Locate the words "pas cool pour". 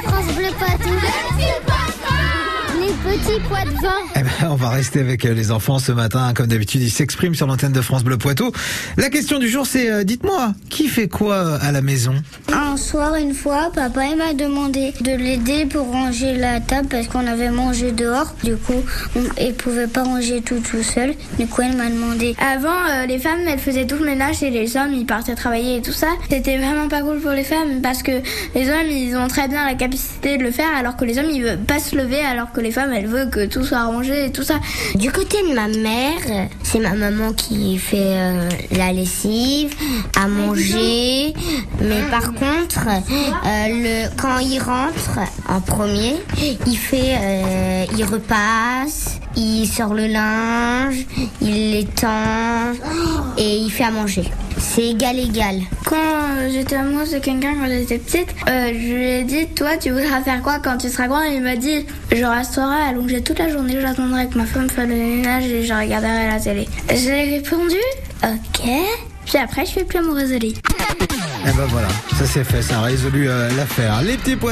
26.88-27.32